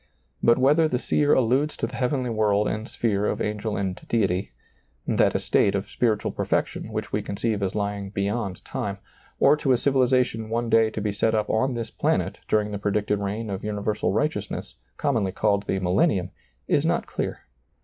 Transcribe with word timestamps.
But 0.41 0.57
whether 0.57 0.87
the 0.87 0.97
seer 0.97 1.33
alludes 1.35 1.77
to 1.77 1.85
the 1.85 1.95
heavenly 1.95 2.31
world 2.31 2.67
and 2.67 2.89
sphere 2.89 3.27
of 3.27 3.39
angel 3.39 3.77
and 3.77 3.95
deity— 4.09 4.51
that 5.07 5.35
estate 5.35 5.75
of 5.75 5.91
spiritual 5.91 6.31
per 6.31 6.43
fection 6.43 6.91
which 6.91 7.11
we 7.13 7.21
conceive 7.21 7.61
as 7.61 7.75
lying 7.75 8.09
beyond 8.09 8.65
time— 8.65 8.97
or 9.39 9.55
to 9.57 9.73
a 9.73 9.77
civilization 9.77 10.49
one 10.49 10.71
day 10.71 10.89
to 10.89 11.01
be 11.01 11.11
set 11.11 11.35
up 11.35 11.51
on 11.51 11.75
this 11.75 11.91
planet 11.91 12.39
during 12.47 12.71
the 12.71 12.79
predicted 12.79 13.19
reign 13.19 13.51
of 13.51 13.63
universal 13.63 14.11
righteousness, 14.11 14.73
commonly 14.97 15.31
called 15.31 15.67
the 15.67 15.79
millentum, 15.79 16.31
is 16.67 16.83
not 16.83 17.05
clear. 17.05 17.41